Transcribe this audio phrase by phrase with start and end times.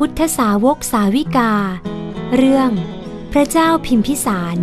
[0.00, 1.52] พุทธสาวกสาวิกา
[2.36, 2.70] เรื่อง
[3.32, 4.58] พระเจ้าพิมพิสาร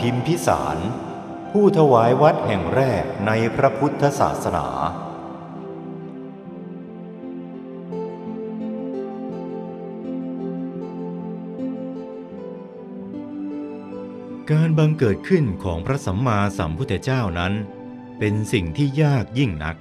[0.00, 0.78] พิมพิสาร
[1.52, 4.66] ผู้ถวายวัดแห่งแรกในพระพุทธศาสนา
[14.50, 17.52] การบังเกิดขึ้นของพระสัมมาสัมพุทธเจ้านั้น
[18.18, 19.76] เป็นสิ่งที่ยากยิ่งนัก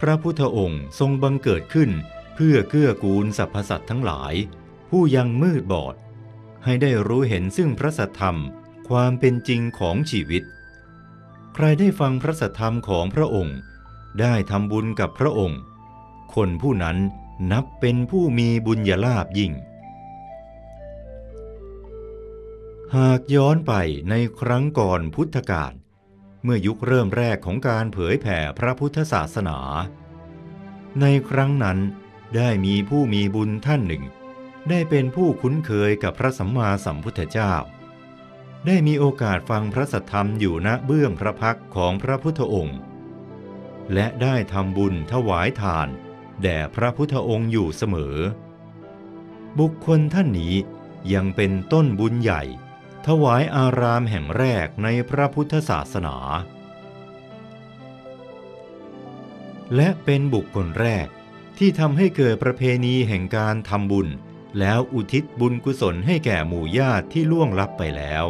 [0.00, 1.90] พระพุทธองค์ทรงบังเกิดขึ้น
[2.34, 4.34] เพื่อเกื้อกูลสรรพสัตว์ทั้งหลาย
[4.90, 5.94] ผู้ยังมืดบอด
[6.64, 8.38] ให้ได้รู้เห็นซึ่งพระสัทธรรม
[8.88, 10.42] ความเป็นจริงของชีวิต
[11.54, 13.58] ใครได้ฟังพระสัทธรรมของพระองค์
[14.20, 15.60] ได้ทำบุญกับพระองค์
[16.34, 16.98] คนผู้นั้น
[17.52, 19.52] นับเป็นผู้มีบุญญาลาภยิ่ง
[22.96, 23.72] หากย้อนไป
[24.10, 25.72] ในครั้งก่อนพุทธกาล
[26.44, 29.58] เมื่อยุคเริ่มแรกของการเผยแผ่พระพุทธศาสนา
[31.00, 31.78] ในครั้งนั้น
[32.36, 34.04] ได้มีผู้มีบุญท่านหนึ่ง
[34.70, 37.52] ได้เป็นผู้คุ้นเคยกับพระสัมมาสัมพุทธเจ้า
[38.68, 42.78] ได้มีโอกาสฟังพระสัทธรรมอยู่ณเบื้องพระพักของพระพุทธองค์
[43.94, 45.88] และได้ทำบุญถวายทาน
[46.42, 48.16] แด่พระพุทธองค์อยู่เสมอ
[49.58, 50.54] บุคคลท่านนี้
[51.14, 52.42] ยังเป็นต้นบุญใหญ่
[53.06, 56.16] ถวายอารามแห่งแรกในพระพุทธศาสนา
[59.74, 61.06] และเป็นบุคคลแรก
[61.58, 64.08] ที่ทำให้เกิดประเพณีแห่งการทำบุญ
[64.58, 68.26] แล้วอุทิศบุญกุศลให้แก่หมู่ญาติที่ล่วงลับไปแล้ว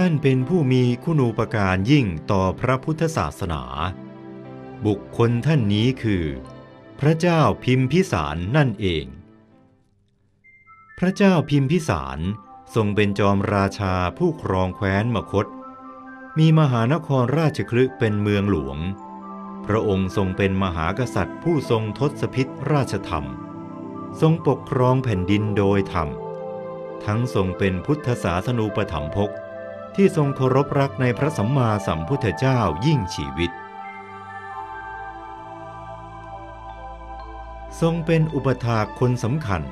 [0.00, 3.62] ท่านเป็นผู้มีคุณูปการยิ่งต่อพระพุทธศาสนา
[4.86, 6.24] บุคคลท่านนี้คือ
[7.00, 9.06] พระเจ้าพิมพิสารนั่นเอง
[10.98, 12.18] พระเจ้าพิมพิสาร
[12.74, 15.46] ทรงเป็นจอมราชาผู้ครองแคว้นมคต
[16.38, 18.78] มีมหานครราชคลึเป็นเมืองหลวง
[19.66, 23.24] พระองค์ทรงเป็นมหากษัตริย์ผู้ทรงทศพิษราชธรรม
[24.20, 26.08] ทรงปกครองแผ่นดินโดยธรรม
[27.04, 29.32] ทั้งทรงเป็นพุทธศาสนูปถัมภก
[29.96, 33.50] ที่ทรงเคารพรักในพระสัมมาสัมพุทธเจ้ายิ่งชีวิต
[37.80, 39.62] ทรงเป็นอุปถากคนสำคัญ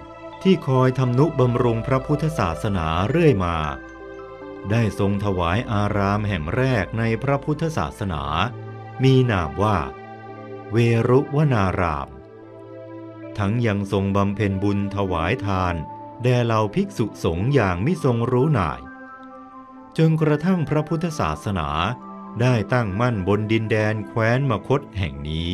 [0.43, 3.57] ที่คอยทำนุบำรุงพระพุทธศาสนาเรื่อยมา
[4.71, 8.23] ได้ทรงถวายอารามแห่งแรกในพระพุทธศาสนา
[9.03, 9.79] มีนามว่า
[10.73, 10.77] เว
[11.09, 12.09] รุวนาราม
[13.39, 15.75] ทั้งยังทรงบำเพ็ญบุญถวายทาน
[16.23, 18.81] แด่เหล่าภิกษุสงฆ์อย่างไมิทรงรู้หน่าย
[19.99, 21.69] จนกระทั่งพระพุทธศาสนา
[22.41, 25.51] ได้ตั้งมั่นบนดินแดนแคว้นมคตแห่งนี้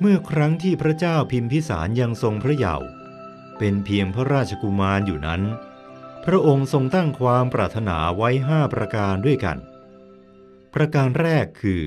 [0.00, 2.88] เมื่อครั้งที่พระเจ้าพิมพิสารยังทรงพระเยาว์
[3.58, 5.42] เป็นเพียงพระราชกุมารอยู่นั้น
[6.24, 9.58] พระองค์ทรงตั้งความปรารถนาไว้ห้าประการด้วยกัน
[10.74, 11.84] ประการแรกคือ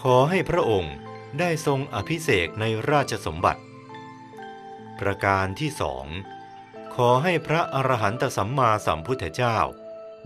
[0.00, 0.94] ขอให้พระองค์
[1.38, 3.62] ได้ทรงอภิเษกในราชสมบัติ
[5.00, 6.06] ประการที่สอง
[7.02, 9.58] ขอให้พระอรหันตสัมมาสัมพุทธเจ้า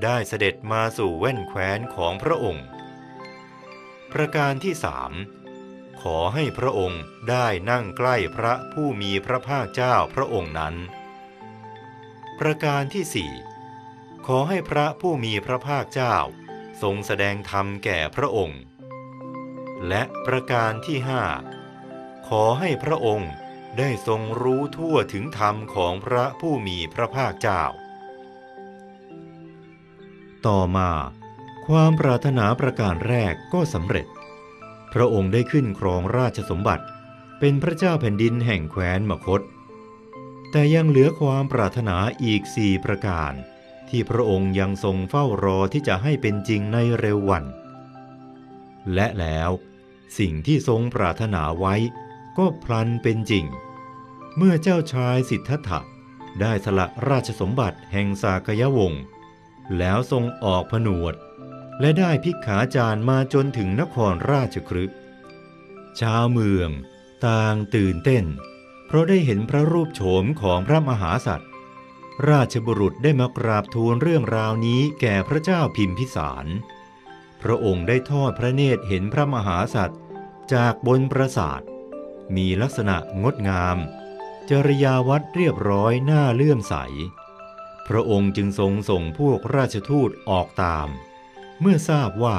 [0.05, 2.67] ได้เสด็จมาสู่แว่นแคว้นของพระองค์
[4.13, 5.13] ประการที่สาม
[6.03, 10.75] ขอให้พระองค์ได้นั่งใกล้พระผู้มีพระภาคเจ้าพระองค์นั้น
[12.39, 13.33] ประการที่สี่
[14.27, 16.17] ขอให้พระผู้มีพระภาคเจ้า
[16.83, 18.61] ทรงแสดงธรรมแก่พระองค์
[19.89, 21.23] และประการที่ห้า
[22.29, 23.31] ขอให้พระองค์
[23.79, 27.63] ได้ทรงรู้ทั่วถึงธรรมของพระผู้มีพระภาคเจ้า
[30.47, 30.91] ต่อมา
[31.67, 34.07] ความปรารถนาประการแรกก็สำเร็จ
[34.93, 36.85] พระองค์ได้ขึ้นครองราชสมบัติ
[37.41, 39.41] เป็นพระเจ้าแผ่นดินแห่งแคว้นมคต
[40.51, 43.33] แต่ยังเหลือความปรารถนาอีกสี่ประการ
[43.89, 47.45] ที่พระองค์ยังทรงเฝ้ารอที่จะให้เป็นจริงในเร็ววัน
[48.95, 49.51] และแล้ว
[50.19, 51.75] สิ่งที่ทรงปรารถนาไว้
[52.39, 53.45] ก็พลันเป็นจริง
[54.37, 55.81] เมื่อเจ้าชายสิทธัตถะ
[56.41, 59.03] ได้สละราชสมบัติแห่งสากยวงศ์
[59.79, 61.15] แล้วทรงออกผนวด
[61.81, 64.85] และได้พิกขาจารมาจนถึงนครราชครึ
[66.01, 66.69] ชาวเมือง
[67.27, 68.25] ต่างตื่นเต้น
[68.87, 71.51] เพราะได้เห็นพระรูปโฉมของพระมหาสัตว์
[72.31, 76.47] ราชบุรุษได้มากราบทูลเรื่องราวนี้แก่พระเจ้าพิมพิสาร
[77.43, 80.01] พระองค์ได้ทอดพระเนตรเห็นพระมหาสัตว์
[80.55, 81.61] จากบนปราสาท
[82.37, 83.79] มีลักษณะงดงาม
[84.51, 86.75] จริยาวัดเรียบร้อยน่าเลื่อมใส
[87.87, 90.89] พระองค์จึงทรงส่งพวกราชทูตออกตาม
[91.61, 92.39] เมื่อทราบว่า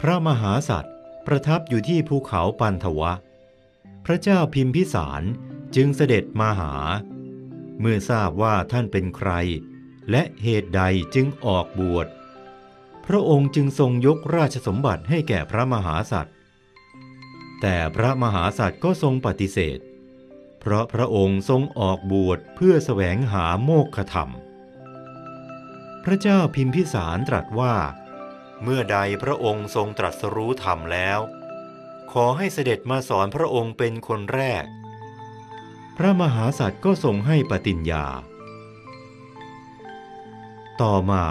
[0.00, 0.94] พระมหาสัตว์
[1.26, 3.12] ประทับอยู่ที่ภูเขาปันทวะ
[4.04, 5.22] พระเจ้าพิมพิสาร
[5.76, 6.74] จึงเสด็จมาหา
[7.80, 9.30] เมื่อทราบว่าท่านเป็นใคร
[10.10, 10.82] และเหตุใด
[11.14, 12.06] จึงออกบวช
[13.06, 16.33] พระองค์จึงทรงยกราชสมบัติให้แก่พระมหาสัตว์
[17.66, 19.78] แต่พระมหาสัตว์ก็ทรงปฏิเสธ
[20.60, 24.30] เพราะพระองค์ทรงออกบวชเพื่อแสวงหาโมกขธรรม
[26.04, 27.74] พระเจ้าพิมพิสารตรัสว่า
[28.62, 31.18] เมื่อใดพระองค์ทรงตรัสรู้ธรรมแล้ว
[32.12, 34.64] ขอให้เสด็จมาสอนพระองค์เป็นคนแรก
[35.96, 38.06] พระมหาสัตว์ก็ทรงให้ปฏิญญา
[40.82, 41.24] ต่อมา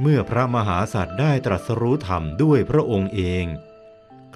[0.00, 3.46] เมื่อพระมหาสัตว์ได้ตรัสรู้ธรรมด้วยพระองค์เอง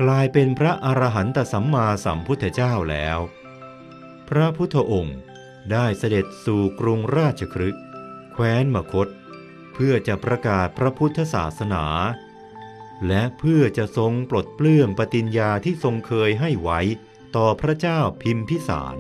[0.00, 3.19] กลายเป็นพระอรหันตสัมมาสัมพุทธเจ้าแล้ว
[4.28, 5.19] พระพุทธองค์
[5.72, 7.76] ได้เสด็จสู่กรุงราชครึก
[8.32, 9.08] แคว้นมคต
[9.72, 11.84] เพื่อจะประกาศพระพุทธศาสนา
[13.06, 16.81] และเพื่อจะทรงปลดเปลื้องปฏิญญาที่ทรงเคยให้ไว้
[17.37, 18.96] ต่อพระเจ้าพิมพิสาร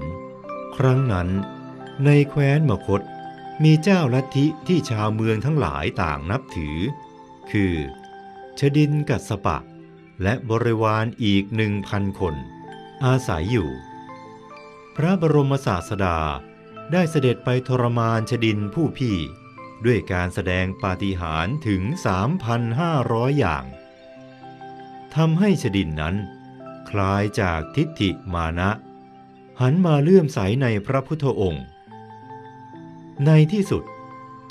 [0.76, 1.28] ครั้งนั้น
[2.04, 3.02] ในแคว้นมคต
[3.64, 6.78] มีเจ้าลัทธิที่ชาวเมืองทั้งหลายต่างนับถือ
[7.50, 7.74] คือ
[8.58, 9.58] ชดินกัสปะ
[10.22, 12.34] และบริวารอีกหนึ่งพันคน
[13.04, 13.70] อาศัยอยู่
[14.96, 16.18] พระบรมศาสดา
[16.92, 19.16] ได้เสด็จไปทรมานชดินผู้พี่
[19.84, 21.82] ด้วยการแสดงปาฏิหาริย์ถึง
[22.60, 23.64] 3,500 อย่าง
[25.14, 26.16] ทำให้ชดินนั้น
[26.90, 28.70] คลายจากทิฏฐิมานะ
[29.60, 31.64] หันมาเลื่อมใสในพระพุทธองค์
[33.26, 33.84] ในที่สุด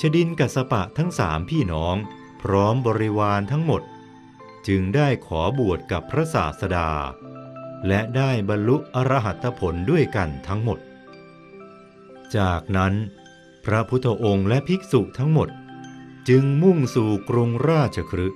[0.02, 1.96] ชดินกัสปะทั้งสามพี่น้อง
[2.42, 3.82] พร้อมบริวารทั้งหมด
[4.68, 6.90] จึงได้ขอบวชกับพระศาสดา
[7.88, 10.80] และได้บรรลุอรหัตผลด้วยกันทั้งหมด
[12.38, 12.94] จากนั้น
[13.66, 15.50] พระพุทธองค์และภิกษุทั้งหมด
[16.30, 18.28] จึงมุ่งสู่กรุงราชครึ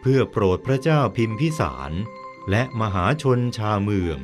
[0.00, 1.92] เพื่อโปรดพระเจ้าพิมพิสาร
[2.50, 4.18] และมหาชนชาวเมือง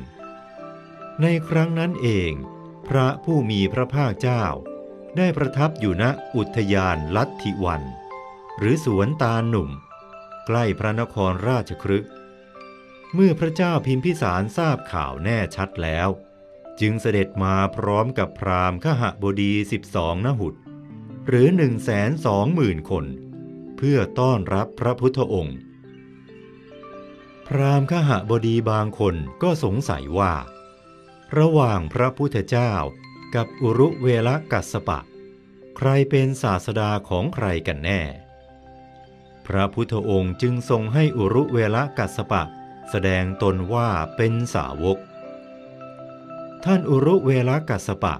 [1.21, 2.31] ในครั้งนั้นเอง
[2.87, 4.43] พระผู้มีพระภาคเจ้า
[5.17, 6.03] ได้ประทับอยู่ณ
[6.35, 7.83] อุทยานลัทธิวัน
[8.57, 9.69] หรือสวนตาหนุ่ม
[10.47, 12.05] ใกล้พระนครราชครึก
[13.13, 16.09] เมื่อพระเจ้าพิมพิสารทราบข่าวแน่ชัดแล้ว
[16.79, 20.53] จึงเสด็จมาพร้อมกับพราหมณ์ขหบดีสิบสองนหุด
[21.27, 23.05] หรือหนึ่งแสนสองหมื่นคน
[23.77, 25.57] เพื่อต้อนรับพระพุทธองค์
[27.47, 30.33] พราหมณ์ขหบดีบางคนก็สงสัยว่า
[31.37, 32.73] ระหว่างพระพุทธเจ้า
[33.35, 34.99] กับอุรุเวลกัสปะ
[35.77, 38.01] ใครเป็นศาสดาของใครกันแน่
[39.47, 42.43] พระพุทธองค์จึงทรงให้อุรุเวลกัสปะ
[42.89, 44.97] แสดงตนว่าเป็นสาวก
[46.65, 48.15] ท่านอุรุเวลกัสปะ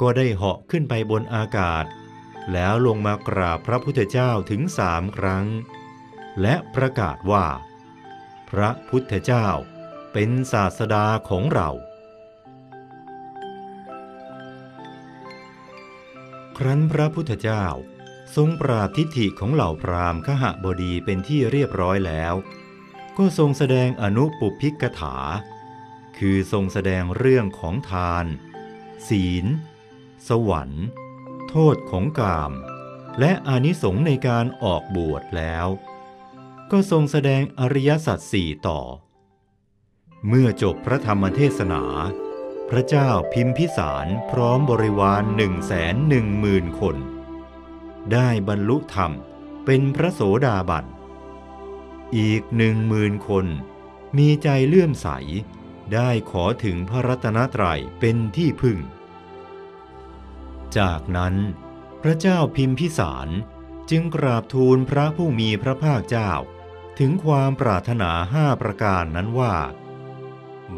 [0.00, 1.84] ก็ได้เหาะขึ้นไปบนอากาศ
[2.52, 5.46] แล้วลงมากราบพระพุทธเจ้าถึงสามครั้ง
[6.40, 7.46] และประกาศว่า
[8.50, 9.46] พระพุทธเจ้า
[10.12, 11.70] เป็นศาสดาของเรา
[16.58, 17.64] ครั้นพระพุทธเจ้า
[18.36, 22.34] ทรงปราบทิฏฐิของเหล่าพราหมณ์ขหบดีเป็นที่เรียบร้อยแล้ว
[23.18, 25.16] ก็ทรงแสดงอนุปุพิกถา
[26.18, 28.26] คือทรงแสดงเรื่องของทาน
[29.08, 29.46] ศีล
[30.28, 30.86] สวรรค์
[31.48, 32.52] โทษของกาม
[33.20, 35.66] และอานิสงส์ในการออกบวชแล้ว
[36.70, 38.80] ก็ทรงแสดงอริยสัจสี่ต่อ
[40.28, 41.84] เมื่อจบพระธรรมเทศนา
[42.70, 46.96] พระเจ้าพิมพิสารพร้อมบริวารหนึ่งแสนหนึ่งหมื่นคน
[48.12, 49.12] ได้บรรลุธรรม
[49.64, 50.84] เป็นพระโสดาบัน
[52.16, 53.46] อีกหนึ่งหมื่นคน
[54.18, 55.08] มีใจเลื่อมใส
[55.94, 58.78] ได้ขอถึงพระรัตนตรัยเป็นที่พึ่ง
[60.78, 61.34] จากนั้น
[62.02, 63.28] พระเจ้าพิมพิสาร
[63.90, 66.30] จึงกราบทูลพระผู้มีพระภาคเจ้า
[66.98, 69.54] ถึงความปรารถนาห้าประการนั้นว่า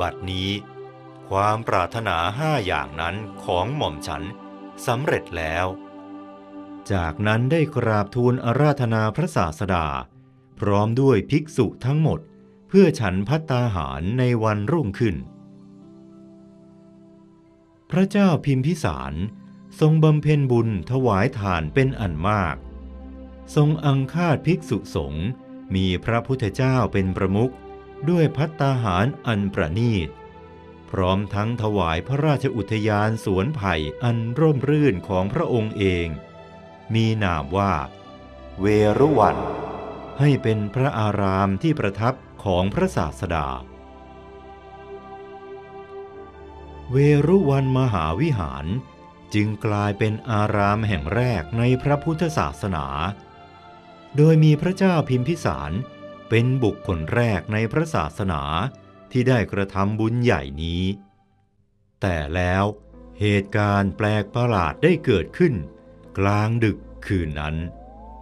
[0.00, 0.50] บัดนี้
[1.30, 4.22] ความปรารถนาห้าอย่างนั้นของหม่อมฉัน
[4.86, 5.66] สำเร็จแล้ว
[6.92, 9.86] จากนั้นได้กราบทูลอาราธนาพระศาสดา
[10.60, 12.20] พร้อมด้วยภิกษุทั้งหมด
[12.68, 15.16] เพื่อฉันพัตตาหารในวันรุ่งขึ้น
[17.90, 19.14] พระเจ้าพิมพิสาร
[19.80, 22.56] ทรงบำเพ็ญบุญถวายทานเป็นอันมาก
[23.56, 25.26] ทรงอังคาดภิกษุสงฆ์
[25.74, 27.52] มีพระพุทธเจ้าเป็นประมุข
[28.10, 30.08] ด้วยพัตตาหารอันประณีต
[30.90, 36.06] พร้อมทั้งถวายพระราชอุทยานสวนไผ่อันร่มรื่นของพระองค์เอง
[36.94, 37.72] มีนามว่า
[38.60, 38.66] เว
[38.98, 39.36] รุวัน
[40.18, 43.48] ให้เป็นพระอารามที่ประทับของพระศาสดา
[46.92, 46.96] เว
[47.26, 48.66] รุวันมหาวิหาร
[49.34, 52.86] จึงกลายเป็นอารามแห่งแรกในพระพุทธศาสนา
[54.16, 55.72] โดยมีพระเจ้าพิมพิสาร
[56.28, 58.42] เป็นบุคคลแรกในพระศาสนา
[59.12, 60.84] ที่ได้กระทำบุญใหญ่นี้
[62.00, 62.64] แต่แล้ว
[63.20, 65.54] เหตุการณ์แปลกประหลาดได้เกิดขึ้น
[66.18, 67.56] กลางดึกคืนนั้น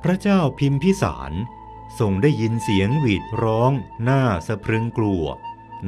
[0.02, 1.32] พระเจ้าพิมพิสาร
[1.98, 3.72] ทรงได้ยินเสียงหวีดร้อง
[4.04, 5.24] หน้าสะพรึงกลัว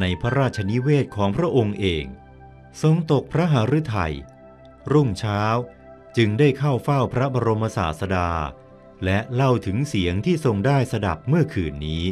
[0.01, 2.05] ในพระราชนิเวศของพระองค์เอง
[2.83, 4.15] ทรงตกพระหฤทัย
[4.93, 5.43] รุ่งเช้า
[6.17, 8.31] จึงได้เข้าเฝ้าพระบรมศาสดา
[9.05, 12.05] และเล่าถึงเสียงที่ทรงได้สดับเมื่อคืนนี้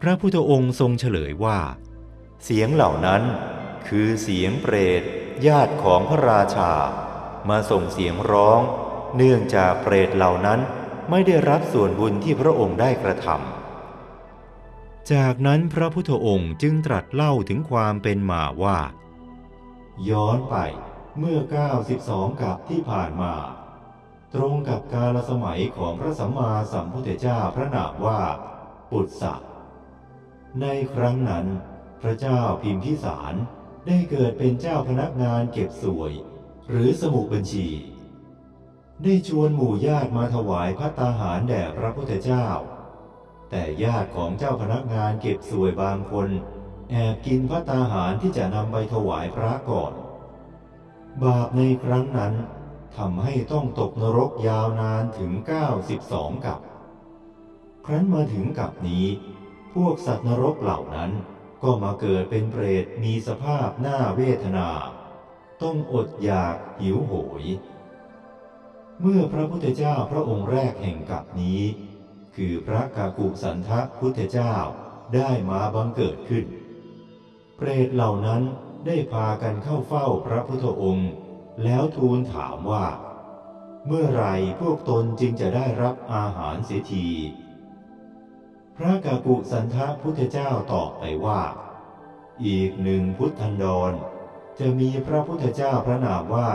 [0.00, 1.60] พระพุทธองค์ทรงเฉลยว่า
[2.44, 3.22] เสียงเหล่านั้น
[3.88, 5.02] คือเสียงเปรต
[5.46, 6.72] ญาติของพระราชา
[7.48, 8.60] มาส่งเสียงร้อง
[9.16, 10.60] เนื่องจากเปรตเหล่านั้น
[11.10, 18.78] ไม่ได้รับส่วนบุญที่พระองค์ได้กระทำจากนั้นพระพุทธองค์จึงตรัสเล่าถึงความเป็นมาว่า
[20.10, 20.56] ย้อนไป
[21.18, 21.38] เมื่อ
[21.90, 23.34] 92 กับที่ผ่านมา
[24.34, 28.20] ตรงกับกาลสมัยของพระสัมมาสัมพุทธเจ้าพระนามว่า
[28.90, 29.34] ปุตสะ
[30.60, 31.46] ในครั้งนั้น
[32.02, 33.34] พระเจ้าพิมพิสาร
[33.86, 36.12] ได้เกิดเป็นเจ้าพนักงานเก็บสวย
[36.70, 37.68] หรือสมุบัญชี
[39.02, 42.46] ได้ชวนหมู่ญาติมาถวายพัตตาหารแด่พระพุทธเจ้า
[43.50, 46.28] แต่ญาติของเจ้าพนักงานเก็บสวยบางคน
[46.90, 49.92] แอบกินพัตตาหารที่จะนำไปถวายพระก่อน
[51.22, 52.34] บาปในครั้งนั้น
[52.96, 55.32] ทำให้ต้องตกนรกยาวนานถึง
[55.88, 56.58] 92 กับ
[57.86, 59.06] ครั้นมาถึงกับนี้
[59.74, 61.10] พวกสัตว์นรกเหล่านั้น
[61.62, 64.68] ก็มาเกิดเป็นเปรตมีสภาพหน้าเวทนา
[65.62, 67.44] ต้องอดอยากหิวโหย
[69.00, 71.60] เมื่อพระพุทธเจ้าพระองค์แรกแห่งกับนี้
[72.36, 74.54] คือพระกากุสันทะพุทธเจ้า
[75.14, 76.44] ได้มาบังเกิดขึ้น
[77.56, 78.40] เปรตเหล่านั้น
[78.86, 81.08] ได้พากันเข้าเฝ้าพระพุทธองค์
[81.62, 82.84] แล้วทูลถามว่า
[83.86, 84.24] เมื่อไร
[84.60, 87.06] พวกตนจึงจะได้รับอาหารเสียที
[88.76, 91.40] พระกากุสันทะพุทธเจ้าตอบไปว่า
[92.46, 93.92] อีกหนึ่งพุทธันดร
[94.58, 96.50] จะมีพระพุทธเจ้าพระนามว่า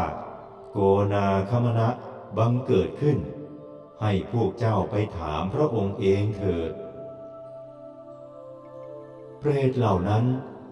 [0.72, 0.78] โก
[1.14, 1.90] นาคมณะ
[2.38, 3.18] บังเกิดขึ้น
[4.02, 6.72] ให้พวกเจ้าไปถามพระองค์เองเถิด
[9.40, 10.26] เปรตเหล่านั้น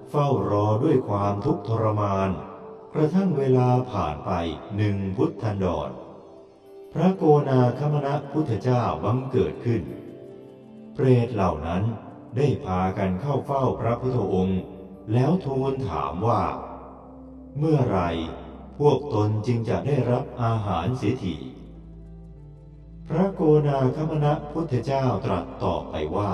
[0.09, 2.29] เฝ้ารอด้วยความทุกข์ทรมาน
[2.93, 4.31] กระทั่งเวลาผ่านไป
[4.77, 5.89] หนึ่งพุทธันดร
[6.93, 9.81] พระโกนาคมณะพุทธเจ้าบังเกิดขึ้น
[10.93, 11.83] เปรตเหล่านั้น
[12.37, 14.59] ได้พากันเข้าเฝ้าพระพุทธองค์
[15.13, 16.41] แล้วทูลถามว่า
[17.57, 17.99] เมื่อไร
[18.77, 21.35] พวกตนจึงจะได้รับอาหารเสียที
[23.07, 26.33] พระโกนาคมณะพุทธเจ้าตรัสตอบไปว่า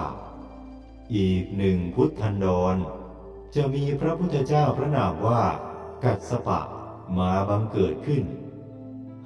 [1.15, 2.75] อีกหนึ่งพุทธันดร
[3.55, 5.41] จะมีพระพุทธเจ้าพระนามว่า
[6.03, 6.59] กัสปะ
[7.17, 8.23] มาบังเกิดขึ้น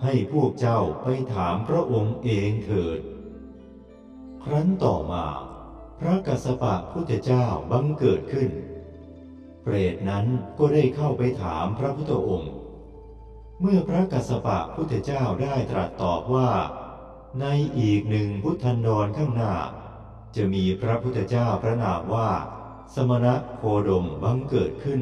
[0.04, 3.00] ให้พวกเจ้าไปถามพระองค์เองเถิด
[4.44, 5.26] ครั้นต่อมา
[6.00, 8.50] พระกัสปะพุทธเจ้าบังเกิดขึ้น
[9.70, 10.28] เปรตนั้น
[10.60, 12.52] ก็ได้เข้าไปถามพระพุทธองค์
[13.60, 16.52] เมื่อพระกัสสปะพุทธเจ้าได้ตรัสตอบว่า
[17.42, 17.46] ใน
[17.80, 19.54] อีกหนึ่งพุทธันดรข้างหน้า
[20.36, 22.30] จะมีพระพุทธเจ้าพระนามว่า
[22.94, 25.02] สมณะโคดมบังเกิดขึ้น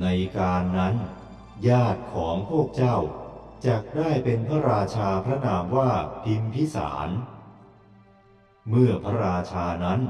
[0.00, 0.06] ใน
[0.38, 0.94] การนั้น
[1.68, 2.96] ญาติของพวกเจ้า
[3.66, 5.90] จะได้เป็นพระราชาพระนามว่า
[6.22, 7.08] พิมพิสาร
[8.68, 10.00] เมื่อพระราชานั้น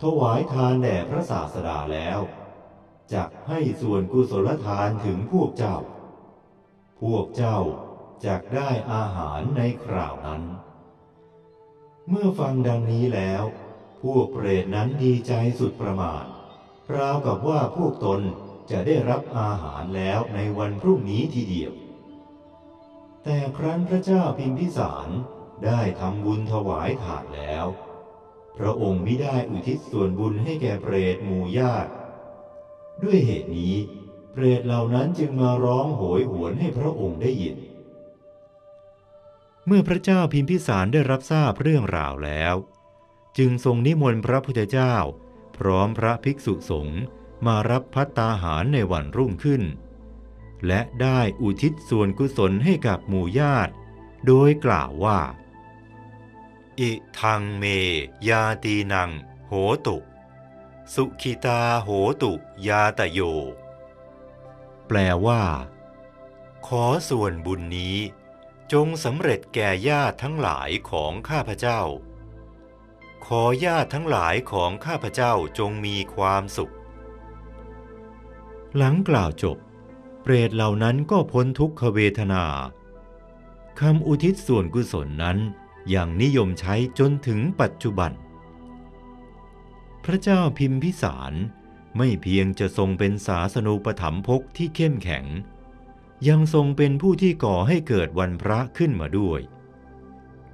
[0.00, 2.20] ถวายทานแด่พระศาสดาแล้ว
[3.12, 5.76] จักให้ส่วนกุศลทานถึงพวกเจ้า
[7.00, 7.58] พวกเจ้า
[8.26, 10.42] จักได้อาหารในคราวนั้น
[12.08, 13.42] เมื่อฟังดังนี้แล้ว
[14.02, 16.24] พวกเปรตนั้นดีใจสุดประมาณ
[16.94, 18.20] ราวกับว่าพวกตน
[18.70, 21.72] จะได้รับอาหารแล้วในวันพรุ่งนี้ทีเดียว
[23.24, 25.08] แต่ครั้นพระเจ้าพิมพิสาร
[25.64, 27.66] ได้ทำบุญถวายถาดแล้ว
[28.58, 31.90] พระองค์มิได้อุทิศส่วนบุญให้แก่เปรตหมู่ญาติ
[33.02, 33.74] ด้วยเหตุนี้
[34.32, 37.56] เปรตเหล่านั้นจึงมาร้องโหยหวนให้พระองค์ได้ยิน
[39.66, 42.54] เมื่อพระเจ้าพิมพิสารได้รับทราบเรื่องราวแล้ว
[43.38, 44.94] จึงทรงนิมนต์พระพุทธเจ้า
[45.56, 47.00] พร้อมพระภิกษุสงฆ์
[47.46, 49.62] มารับพัตตาหารในวันรุ่งขึ้น
[50.66, 53.72] และได้อุทิศส่วนกุศลให้กับหมู่ญาติ
[54.26, 55.20] โดยกล่าวว่า
[56.80, 57.64] อิทังเม
[58.28, 59.10] ยาตีนัง
[59.48, 59.52] โห
[59.86, 59.96] ตุ
[60.92, 61.88] สุขิตาโห
[62.22, 62.32] ตุ
[62.68, 63.20] ยาตโย
[64.86, 65.42] แปลว่า
[66.66, 67.96] ขอส่วนบุญนี้
[68.72, 71.80] จงสำเร็จแก่ญาติทั้งหลายของข้าพเจ้า
[73.26, 76.74] ขอญาติทั้งหลายของข้าพเจ้าจงมีความสุข
[78.76, 79.58] หลังกล่าวจบ
[80.22, 82.44] เปรตเหล่านั้นก็พ้นทุกขเวทนา
[83.80, 85.38] คำอุทิศส่วนกุศลนั้น
[85.90, 88.12] อยังนิยมใช้จนถึงปัจจุบัน
[90.04, 91.34] พระเจ้าพิมพิสาร
[91.96, 95.24] ไม่เพียงจะทรงเป็นศาสนูปถัมภกที่เข้มแข็ง
[96.28, 99.40] ยังทรงเป็นผู้ที่ก่อให้เกิดวันพระขึ้นมาด้วย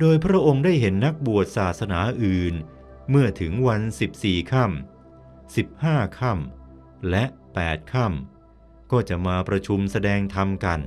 [0.00, 2.54] โดยพระองค์ได้เห็นนักบวชศาสนาอื่น
[3.10, 3.82] เมื่อถึงวัน
[4.16, 7.24] 14ค่ำ15ค่ำและ
[7.58, 10.80] 8ค่ำก็จะมาประชุมแสดงธรรมกัน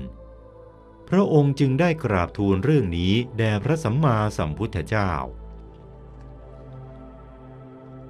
[1.09, 5.11] พระองค์จึงได้กราบทูลเรื่องนี้แด่พระสัมมาสัมพุทธเจ้า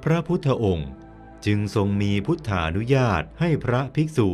[0.04, 0.90] พระพุทธองค์
[1.46, 4.30] จึงทรงมีพุทธานุญาตให้พระภิกษุ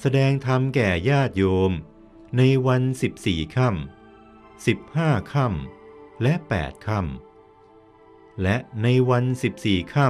[0.00, 1.72] แสดงธรรมแก่ญาติโยม
[2.36, 2.82] ในวัน
[3.18, 9.24] 14ค่ำ15ค่ำและ8ค่ำและในวัน
[9.60, 10.08] 14ค่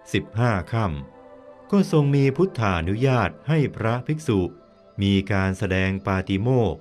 [0.00, 4.40] ำ15ค่ำก็ทรงมีพุทธานุญาตให้พระภิกษุ
[5.02, 6.76] มีการแสดงปาติโมก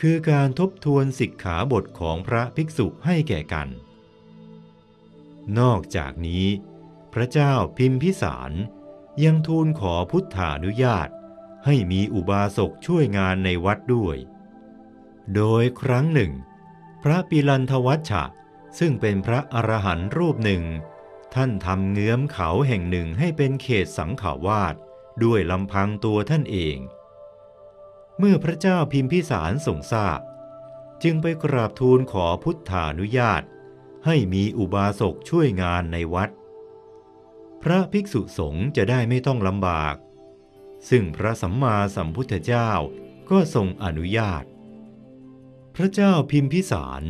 [0.00, 3.68] คือการทบทวนสิกขาบทของพระภิกษุให้แก่กัน
[5.58, 6.46] นอกจากนี้
[7.12, 8.52] พระเจ้าพิมพิสาร
[9.24, 11.08] ยังทูลขอพุทธานุญาต
[11.64, 14.16] ให้มีอุบาสกช่วยงานในวัดด้วย
[15.34, 16.32] โดยครั้งหนึ่ง
[17.02, 18.24] พระปิลันทวัชชะ
[18.78, 20.64] ซึ่งเป็นพระอรหันต์รูปหนึ่ง
[21.34, 24.74] ท่านทำเงื้อมเขาแห่งหนึ่งให้เป็นเขตสังขาวาส
[25.24, 26.76] ด้วยลำพังตัวท่านเอง
[28.18, 30.20] เมื่อพระเจ้าพิมพิสารทรงทราบ
[31.02, 33.42] จึงไปกราบทูลขอพุทธานุญาต
[34.06, 36.30] ให้มีอุบาสกช่วยงานในวัด
[37.62, 39.96] พระภิกษุสงฆ์จะได้ไม่ต้องลำบาก
[40.90, 42.70] ซึ่งพระสัมมาสัมพุทธเจ้า
[43.30, 44.44] ก็ทรงอนุญาต
[45.74, 47.04] พระเจ้าพิมพิสาร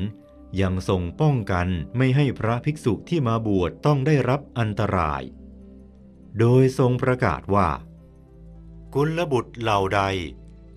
[0.60, 5.22] ยังทรงป้องกันไม่ให้พระภิกษุที่มาบวชต้องได้รับอันตราย
[6.38, 7.68] โดยทรงประกาศว่า
[8.94, 10.00] กุลบุตรเหล่าใด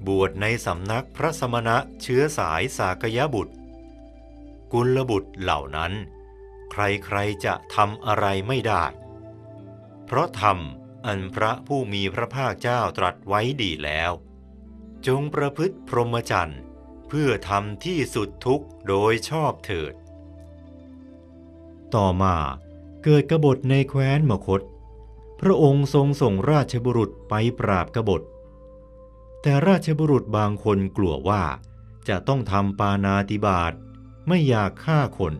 [0.08, 3.54] บวชในสำนักพระสมณะเชื้อสายสากยบุตร
[4.74, 5.93] กุลบุตรเหล่านั้น
[6.80, 8.84] ใครๆจะทำอะไรไม่ได้
[10.06, 10.58] เพราะธรรม
[11.06, 14.12] อันพระผู้มีพระภาคเจ้าตรัสไว้ดีแล้ว
[15.08, 16.62] จงประพฤติพรหมจรรย์
[17.08, 19.94] เพื่อทำที่สุดทุกโดยชอบเถิด
[21.96, 22.36] ต่อมา
[23.04, 24.62] เกิดกบฏในแคว้นมคต
[25.42, 28.22] พระองค์ทรงส่งราชบุรุษไปปราบกบฏ
[29.42, 31.44] แต่ราชบุรุษบางคนกลัวว่า
[32.08, 33.74] จะต้องทำปานาติบาต
[34.28, 35.34] ไม่อยากฆ่าคน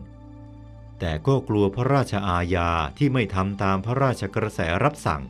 [1.00, 5.22] แต่ก็กลัวพระราชอาญาที่ไม่ทำตามพระราชกระแสรับสั่ง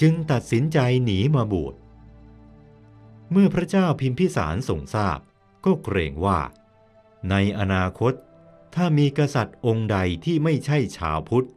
[0.00, 1.74] จึงตัดสินใจหนีมาบวช
[3.30, 5.18] เมื่อพระเจ้าพิมพิสารทรงทราบ
[5.64, 6.40] ก็เกรงว่า
[7.30, 8.12] ในอนาคต
[8.74, 11.48] ถ้ามีกษัตริย์องค์ใดที่ไม่ใช่ชาวพุทธ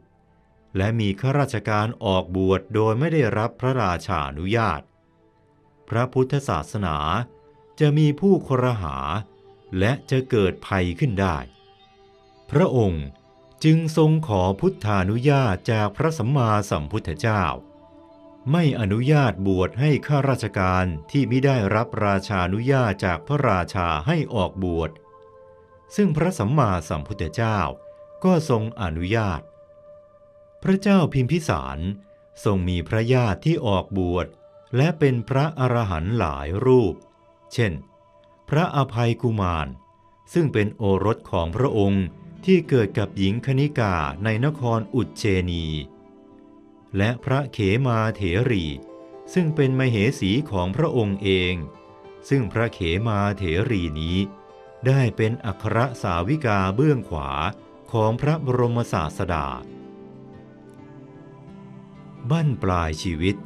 [0.76, 4.80] และมีข้าราชการออกบวชโดยไม่ได้รับพระราชาอนุญาต
[5.88, 6.96] พระพุทธศาสนา
[7.80, 8.96] จะมีผู้ครหา
[9.78, 11.36] และจะเกิดภัยขึ้นได้
[12.52, 13.04] พระองค์
[13.64, 17.44] จึงทรงขอพุทธานุญาตจากพระสัมมาสัมพุทธเจ้า
[18.52, 24.90] ไม่อนุญาตบวชให้ข้าราชการที่ไม่ได้รับราชานุญาตจากพระราชาให้ออกบวช
[25.96, 27.58] ซึ่งพระสัมมาสัมพุทธเจ้า
[28.24, 29.40] ก็ทรงอนุญาต
[30.62, 31.78] พระเจ้าพิมพิสาร
[32.44, 34.26] ทรงมีพระญาติที่ออกบวช
[34.76, 36.94] และเป็นพระอรหันต์หลายรูป
[37.52, 37.72] เช่น
[38.48, 39.66] พระอภัยกุมาร
[40.32, 42.04] ซึ่งเป็นโอรสของพระองค์
[42.46, 45.66] ที่เกิดกับหญิงคณิกาในนครอุจเชนี
[46.96, 48.64] และพระเขมาเถรี
[49.34, 51.54] ซึ่งเป็นมเหสีของพระองค์เอง
[52.28, 54.18] ซึ่งพระเขมาเถรีนี้
[54.86, 57.30] ได้เป็นอัครสาวิกาเบื้องขวา
[57.92, 59.46] ของพระบรมศาสดา
[62.30, 63.36] บั้นปลายชีวิต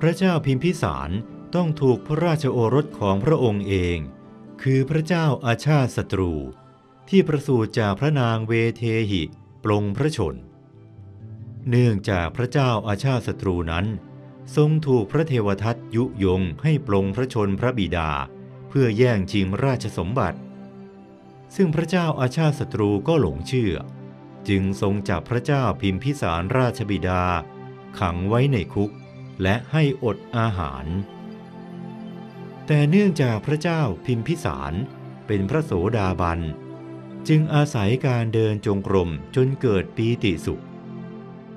[0.00, 1.10] พระเจ้าพิมพิสาร
[1.54, 3.98] ต้องถูกพระราชโอรสของพระองค์เอง
[4.62, 6.32] คือพระเจ้าอาชาติศัตรู
[7.10, 9.22] ที่ประสูติจากพระนางเวเทหิ
[9.64, 10.36] ปลงพระชน
[11.70, 13.86] เนื่องจากพระเจ้าอาชาติศัตรูนั้น
[14.56, 18.10] ทรงถูกพระเทวทัตยุยงให้ปลงพระชนพระบิดา
[18.68, 20.38] เพื่อแย่งชิงราชสมบัติ
[21.56, 23.74] ซึ่งพระเจ้าอาชาติศัตรูก็หลงเชื่อ
[24.48, 27.24] จึงทรงจับพระเจ้าพิมพิสารราชบิดา
[27.98, 28.90] ขังไว้ในคุก
[29.42, 30.86] และให้อดอาหาร
[32.66, 34.72] แต่เนื่องจากพระเจ้าพิมพิสาร
[35.26, 36.40] เป็นพระโสดาบัน
[37.28, 40.62] จึงอาศัยการเดินจงกรมจนเกิดปีติสุข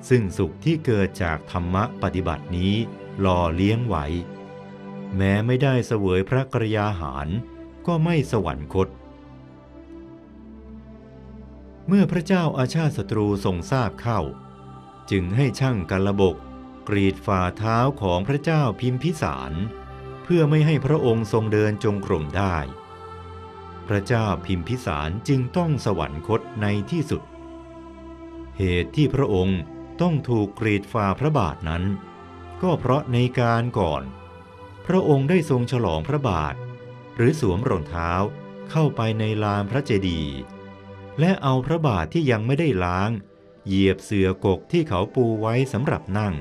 [0.09, 2.73] ซึ่งสุขที่เกิดจากธรรมะปฏิบัตินี้
[3.19, 4.05] หล่อเลี้ยงไว้
[5.17, 7.27] แม้ไม่ได้เสวยพระกรยาหาร
[7.87, 8.87] ก็ไม่สวรรคต
[11.87, 14.19] เมื่อพระเจ้าอาชาติศัตรูทรงทราบเข้า
[15.11, 16.35] จึงให้ช่างกันระบก
[16.89, 19.53] กรีดฝ่าเท้าของพระเจ้าพิมพิสาร
[20.23, 22.57] เพื่อไม่ให้พระองค์ทรงเดินจงกรมได้
[23.93, 27.21] ระเจ้าพิมพิสารจึงต้องสวรรคตในที่สุด
[28.57, 29.59] เหตุที่พระองค์
[30.01, 31.83] ต้องถูกกรีดฝ่าพระบาทนั้น
[32.61, 34.03] ก็เพราะในการก่อน
[34.87, 36.55] พระองค์ได้ทรงฉลองพระบาท
[37.15, 38.11] หรือสวมรองเท้า
[38.71, 40.37] เข้าไปในลานพระเจดีย์
[41.19, 43.09] และเอาพระบาทที่ยังไม่ได้ล้าง
[43.65, 46.33] เหยียบเสื่อกกที่เขาปูไว้สำหรับนั่ง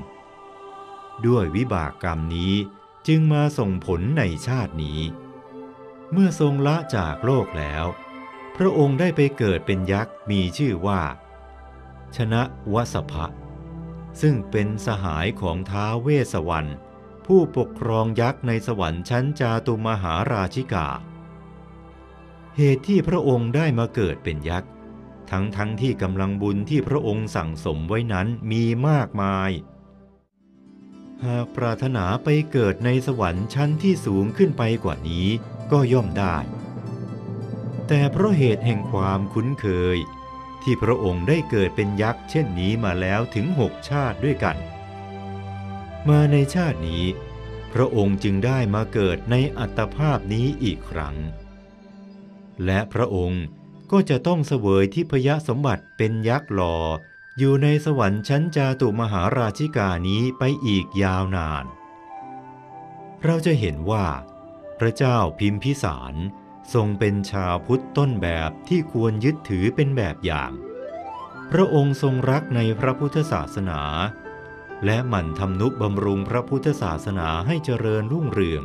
[1.26, 2.54] ด้วยวิบากกรรมนี้
[3.06, 5.00] จึงมาส่งผลในชาตินี้
[6.12, 7.84] เมื่อทรงละจากโลกแล้ว
[8.56, 11.02] พระองค์ได้ไปเกิดเป็นยักษ์มีชื่อว่า
[12.16, 12.42] ชนะ
[12.74, 13.26] วสภะ
[14.20, 16.72] ซึ่งเป็นสหายของท้าเวสสวรรณ
[17.26, 20.88] ผู้ปกครองยักษ์ในสวรรค์ชั้นจาตุมหาราชิกา
[22.56, 24.70] เหตุที่พระองค์ได้มาเกิดเป็นยักษ์
[25.30, 29.50] ทั้งทั้งที่กำลังบุญที่พระองค์สั่งสมไว้นั้นมีมากมาย
[31.24, 35.28] หากปรารถนาไปเกิดในสวรรค์ชั้นที่สูงขึ้นไปกว่านี้
[35.72, 36.36] ก็ย่อมได้
[37.88, 39.98] แต่เพราะเหตุแห่งความคุ้นเคย
[40.62, 44.56] ที่พระองค์ได้เกิดเป็นยักษ์เช่นนี้มาแล้วถึงหกชาติด้วยกัน
[46.08, 47.04] มาในชาตินี้
[47.72, 51.16] พระองค์จึงได้มาเกิดในอัตภาพนี้อีกครั้ง
[52.64, 53.44] และพระองค์
[53.92, 56.76] ก็จะต้องเสวยที่พยสมบัติเป็นยักษ์หลอ
[57.38, 61.64] อยู่ในสวรรค์ชั้นจาตุมหาราชิกานี้ไปอีกยาวนาน
[63.24, 64.06] เราจะเห็นว่า
[64.78, 66.14] พระเจ้าพิมพิสาร
[66.74, 70.52] ทรงเป็นชาวพุทธต้นแบบที่ควรยึดถือเป็นแบบอย่าง
[71.50, 73.80] พระองค์ทรงรักในพระพุทธศาสนา
[74.84, 78.62] และหมั่นทำนุบำรุงพระพุทธศาสนาให้เจริญรุ่งเรือง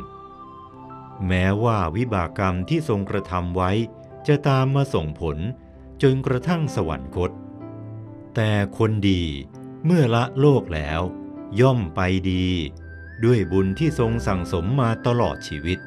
[1.26, 3.70] แม้ว่าวิบากกรรมที่ทรงกระทำไว้
[4.28, 5.38] จะตามมาส่งผล
[6.02, 7.30] จนกระทั่งสวรรคต
[8.34, 9.22] แต่คนดี
[9.84, 11.00] เมื่อละโลกแล้ว
[11.60, 12.46] ย่อมไปดี
[13.24, 15.78] ด้วยบุญที่ทรงสั่งสมมาตลอดชีวิต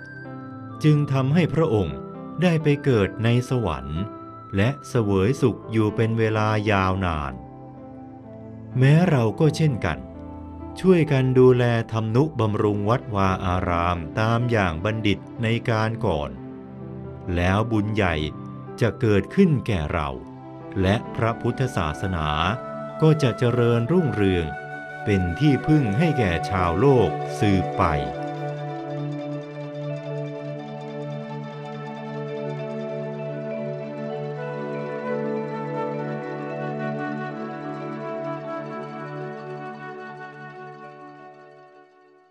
[0.84, 1.98] จึงทำให้พระองค์
[2.41, 4.02] ได้ไปเกิดในสวรรค์
[4.56, 7.34] และเสวยสุขอยู่เป็นเวลายาวนาน
[8.80, 9.98] แม้เราก็เช่นกัน
[10.80, 16.30] ช่วยกันดูแลทำนุบำรุงวัดวาอารามตามอย่างบัณฑิตในการก่อน
[17.36, 18.15] แล้วบุญใหญ่
[18.82, 20.10] จะเกิดขึ้นแก่เรา
[20.82, 22.28] และพระพุทธศาสนา
[23.02, 24.46] ก็จะเจริญรุ่งเรือง
[25.06, 27.84] เป็นที่พึ่งให้แก่ชาวโลกสืบไป